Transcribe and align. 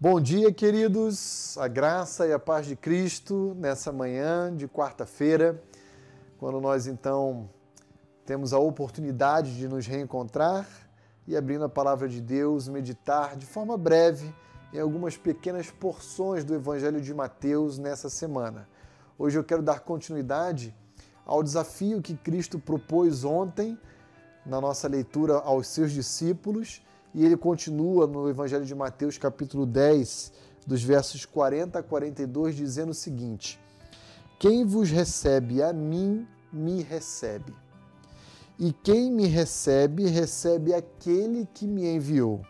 Bom 0.00 0.20
dia, 0.20 0.52
queridos. 0.52 1.58
A 1.58 1.66
graça 1.66 2.24
e 2.24 2.32
a 2.32 2.38
paz 2.38 2.66
de 2.66 2.76
Cristo 2.76 3.56
nessa 3.58 3.90
manhã 3.90 4.54
de 4.54 4.68
quarta-feira, 4.68 5.60
quando 6.38 6.60
nós 6.60 6.86
então 6.86 7.50
temos 8.24 8.52
a 8.52 8.60
oportunidade 8.60 9.56
de 9.56 9.66
nos 9.66 9.88
reencontrar 9.88 10.68
e 11.26 11.36
abrindo 11.36 11.64
a 11.64 11.68
palavra 11.68 12.08
de 12.08 12.20
Deus, 12.20 12.68
meditar 12.68 13.34
de 13.34 13.44
forma 13.44 13.76
breve 13.76 14.32
em 14.72 14.78
algumas 14.78 15.16
pequenas 15.16 15.68
porções 15.68 16.44
do 16.44 16.54
Evangelho 16.54 17.00
de 17.00 17.12
Mateus 17.12 17.76
nessa 17.76 18.08
semana. 18.08 18.68
Hoje 19.18 19.36
eu 19.36 19.42
quero 19.42 19.64
dar 19.64 19.80
continuidade 19.80 20.72
ao 21.26 21.42
desafio 21.42 22.00
que 22.00 22.14
Cristo 22.14 22.56
propôs 22.56 23.24
ontem 23.24 23.76
na 24.46 24.60
nossa 24.60 24.86
leitura 24.86 25.38
aos 25.38 25.66
seus 25.66 25.90
discípulos 25.90 26.86
e 27.14 27.24
ele 27.24 27.36
continua 27.36 28.06
no 28.06 28.28
Evangelho 28.28 28.64
de 28.64 28.74
Mateus, 28.74 29.18
capítulo 29.18 29.64
10, 29.64 30.32
dos 30.66 30.82
versos 30.82 31.24
40 31.24 31.78
a 31.78 31.82
42, 31.82 32.54
dizendo 32.54 32.90
o 32.90 32.94
seguinte: 32.94 33.58
Quem 34.38 34.64
vos 34.64 34.90
recebe 34.90 35.62
a 35.62 35.72
mim, 35.72 36.26
me 36.52 36.82
recebe. 36.82 37.54
E 38.58 38.72
quem 38.72 39.10
me 39.12 39.26
recebe, 39.26 40.06
recebe 40.06 40.74
aquele 40.74 41.48
que 41.54 41.66
me 41.66 41.86
enviou. 41.86 42.42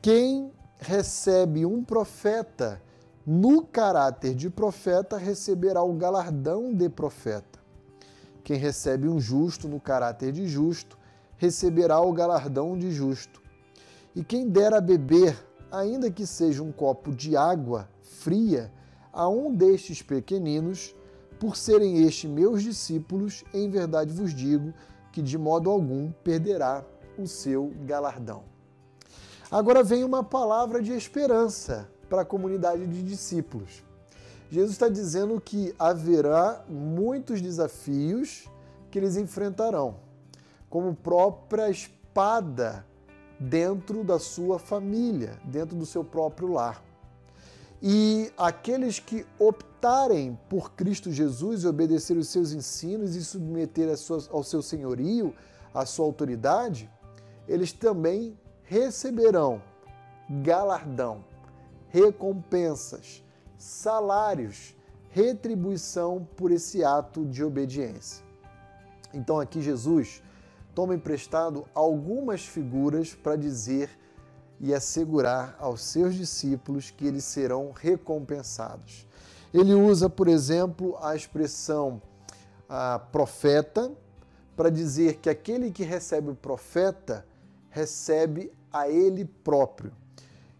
Quem 0.00 0.50
recebe 0.78 1.64
um 1.64 1.84
profeta 1.84 2.82
no 3.24 3.64
caráter 3.64 4.34
de 4.34 4.50
profeta, 4.50 5.16
receberá 5.16 5.82
o 5.82 5.92
galardão 5.92 6.74
de 6.74 6.88
profeta. 6.88 7.60
Quem 8.42 8.56
recebe 8.56 9.08
um 9.08 9.20
justo 9.20 9.68
no 9.68 9.80
caráter 9.80 10.32
de 10.32 10.48
justo, 10.48 10.98
receberá 11.42 12.00
o 12.00 12.12
galardão 12.12 12.78
de 12.78 12.92
justo. 12.92 13.42
E 14.14 14.22
quem 14.22 14.48
der 14.48 14.72
a 14.72 14.80
beber, 14.80 15.36
ainda 15.72 16.08
que 16.08 16.24
seja 16.24 16.62
um 16.62 16.70
copo 16.70 17.12
de 17.12 17.36
água 17.36 17.88
fria, 18.00 18.72
a 19.12 19.28
um 19.28 19.52
destes 19.52 20.02
pequeninos, 20.02 20.94
por 21.40 21.56
serem 21.56 22.04
estes 22.06 22.30
meus 22.30 22.62
discípulos, 22.62 23.42
em 23.52 23.68
verdade 23.68 24.12
vos 24.12 24.32
digo 24.32 24.72
que 25.10 25.20
de 25.20 25.36
modo 25.36 25.68
algum 25.68 26.12
perderá 26.12 26.84
o 27.18 27.26
seu 27.26 27.72
galardão. 27.86 28.44
Agora 29.50 29.82
vem 29.82 30.04
uma 30.04 30.22
palavra 30.22 30.80
de 30.80 30.92
esperança 30.92 31.90
para 32.08 32.22
a 32.22 32.24
comunidade 32.24 32.86
de 32.86 33.02
discípulos. 33.02 33.82
Jesus 34.48 34.70
está 34.70 34.88
dizendo 34.88 35.40
que 35.40 35.74
haverá 35.76 36.64
muitos 36.68 37.42
desafios 37.42 38.48
que 38.92 38.98
eles 39.00 39.16
enfrentarão 39.16 40.11
como 40.72 40.94
própria 40.94 41.68
espada 41.68 42.86
dentro 43.38 44.02
da 44.02 44.18
sua 44.18 44.58
família, 44.58 45.38
dentro 45.44 45.76
do 45.76 45.84
seu 45.84 46.02
próprio 46.02 46.48
lar. 46.50 46.82
E 47.82 48.32
aqueles 48.38 48.98
que 48.98 49.26
optarem 49.38 50.38
por 50.48 50.72
Cristo 50.72 51.12
Jesus 51.12 51.62
e 51.62 51.66
obedecer 51.66 52.16
os 52.16 52.28
seus 52.28 52.52
ensinos 52.52 53.14
e 53.14 53.22
submeter 53.22 53.86
ao 54.30 54.42
seu 54.42 54.62
senhorio, 54.62 55.34
à 55.74 55.84
sua 55.84 56.06
autoridade, 56.06 56.90
eles 57.46 57.70
também 57.70 58.34
receberão 58.62 59.60
galardão, 60.42 61.22
recompensas, 61.90 63.22
salários, 63.58 64.74
retribuição 65.10 66.26
por 66.34 66.50
esse 66.50 66.82
ato 66.82 67.26
de 67.26 67.44
obediência. 67.44 68.24
Então 69.12 69.38
aqui 69.38 69.60
Jesus 69.60 70.22
toma 70.74 70.94
emprestado 70.94 71.66
algumas 71.74 72.44
figuras 72.44 73.14
para 73.14 73.36
dizer 73.36 73.90
e 74.60 74.72
assegurar 74.72 75.56
aos 75.58 75.82
seus 75.82 76.14
discípulos 76.14 76.90
que 76.90 77.06
eles 77.06 77.24
serão 77.24 77.72
recompensados. 77.72 79.06
Ele 79.52 79.74
usa, 79.74 80.08
por 80.08 80.28
exemplo, 80.28 80.96
a 81.02 81.14
expressão 81.14 82.00
a 82.68 82.98
profeta 82.98 83.92
para 84.56 84.70
dizer 84.70 85.16
que 85.16 85.28
aquele 85.28 85.70
que 85.70 85.82
recebe 85.82 86.30
o 86.30 86.34
profeta 86.34 87.26
recebe 87.68 88.50
a 88.72 88.88
ele 88.88 89.24
próprio. 89.24 89.92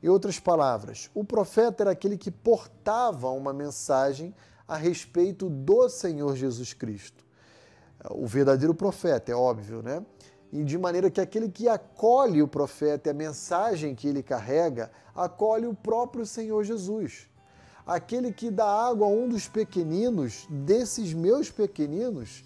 Em 0.03 0.09
outras 0.09 0.39
palavras, 0.39 1.11
o 1.15 1.25
profeta 1.25 1.85
era 1.85 1.93
aquele 1.93 2.19
que 2.19 2.31
portava 2.31 3.31
uma 3.31 3.53
mensagem 3.53 4.35
a 4.67 4.77
respeito 4.77 5.49
do 5.49 5.89
Senhor 5.89 6.35
Jesus 6.37 6.75
Cristo 6.75 7.25
o 8.11 8.27
verdadeiro 8.27 8.75
profeta, 8.75 9.31
é 9.31 9.35
óbvio, 9.35 9.83
né? 9.83 10.05
E 10.53 10.63
de 10.65 10.77
maneira 10.77 11.11
que 11.11 11.21
aquele 11.21 11.49
que 11.49 11.69
acolhe 11.69 12.43
o 12.43 12.49
profeta 12.49 13.09
e 13.09 13.11
a 13.11 13.15
mensagem 13.15 13.95
que 13.95 14.07
ele 14.07 14.23
carrega, 14.23 14.91
acolhe 15.15 15.67
o 15.67 15.75
próprio 15.75 16.27
Senhor 16.27 16.63
Jesus. 16.65 17.29
Aquele 17.87 18.33
que 18.33 18.51
dá 18.51 18.67
água 18.67 19.07
a 19.07 19.11
um 19.11 19.29
dos 19.29 19.49
pequeninos, 19.49 20.47
desses 20.51 21.13
meus 21.15 21.51
pequeninos, 21.51 22.45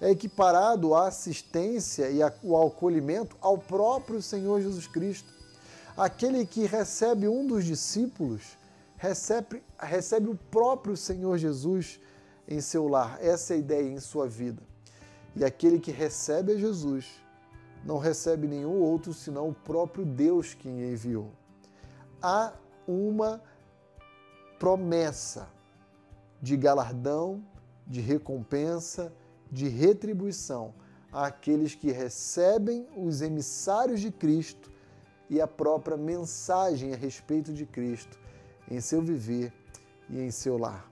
é 0.00 0.10
equiparado 0.10 0.94
à 0.94 1.08
assistência 1.08 2.08
e 2.10 2.22
ao 2.22 2.66
acolhimento 2.66 3.36
ao 3.40 3.58
próprio 3.58 4.22
Senhor 4.22 4.60
Jesus 4.60 4.86
Cristo. 4.86 5.28
Aquele 5.96 6.46
que 6.46 6.64
recebe 6.64 7.28
um 7.28 7.46
dos 7.46 7.64
discípulos, 7.64 8.56
recebe, 8.96 9.62
recebe 9.78 10.30
o 10.30 10.38
próprio 10.50 10.96
Senhor 10.96 11.36
Jesus 11.36 12.00
em 12.48 12.60
seu 12.60 12.88
lar. 12.88 13.18
Essa 13.20 13.52
é 13.52 13.56
a 13.56 13.60
ideia 13.60 13.88
em 13.88 14.00
sua 14.00 14.26
vida. 14.26 14.62
E 15.36 15.44
aquele 15.44 15.78
que 15.78 15.90
recebe 15.90 16.52
a 16.52 16.56
Jesus 16.56 17.06
não 17.84 17.98
recebe 17.98 18.48
nenhum 18.48 18.80
outro 18.80 19.12
senão 19.12 19.50
o 19.50 19.54
próprio 19.54 20.04
Deus 20.04 20.54
que 20.54 20.68
enviou. 20.68 21.30
Há 22.20 22.52
uma 22.86 23.40
promessa 24.58 25.48
de 26.40 26.56
galardão, 26.56 27.44
de 27.86 28.00
recompensa, 28.00 29.12
de 29.50 29.68
retribuição 29.68 30.74
àqueles 31.12 31.74
que 31.74 31.90
recebem 31.90 32.86
os 32.96 33.22
emissários 33.22 34.00
de 34.00 34.10
Cristo 34.10 34.72
e 35.30 35.40
a 35.40 35.46
própria 35.46 35.96
mensagem 35.96 36.92
a 36.92 36.96
respeito 36.96 37.52
de 37.52 37.64
Cristo 37.66 38.18
em 38.70 38.80
seu 38.80 39.02
viver 39.02 39.52
e 40.08 40.18
em 40.20 40.30
seu 40.30 40.58
lar. 40.58 40.90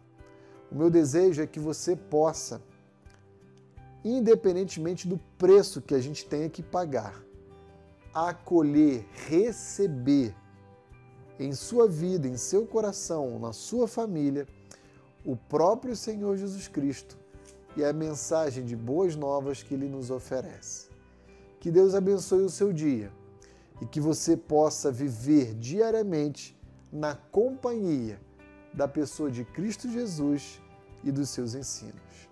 O 0.71 0.75
meu 0.75 0.91
desejo 0.91 1.43
é 1.43 1.47
que 1.47 1.61
você 1.61 1.95
possa, 1.95 2.61
independentemente 4.05 5.07
do 5.07 5.19
preço 5.39 5.81
que 5.81 5.95
a 5.95 6.01
gente 6.01 6.25
tenha 6.27 6.49
que 6.49 6.63
pagar, 6.63 7.23
acolher, 8.13 9.07
receber 9.29 10.35
em 11.39 11.53
sua 11.53 11.87
vida, 11.87 12.27
em 12.27 12.37
seu 12.37 12.67
coração, 12.67 13.39
na 13.39 13.53
sua 13.53 13.87
família, 13.87 14.47
o 15.25 15.37
próprio 15.37 15.95
Senhor 15.95 16.37
Jesus 16.37 16.67
Cristo 16.67 17.17
e 17.77 17.85
a 17.85 17.93
mensagem 17.93 18.65
de 18.65 18.75
boas 18.75 19.15
novas 19.15 19.63
que 19.63 19.75
ele 19.75 19.89
nos 19.89 20.11
oferece. 20.11 20.89
Que 21.61 21.71
Deus 21.71 21.95
abençoe 21.95 22.43
o 22.43 22.51
seu 22.51 22.73
dia 22.73 23.13
e 23.81 23.87
que 23.87 24.01
você 24.01 24.37
possa 24.37 24.91
viver 24.91 25.55
diariamente 25.55 26.59
na 26.91 27.15
companhia 27.15 28.21
da 28.77 28.87
pessoa 28.87 29.31
de 29.31 29.43
Cristo 29.45 29.91
Jesus 29.91 30.61
e 31.03 31.11
dos 31.11 31.31
seus 31.31 31.55
ensinos. 31.55 32.26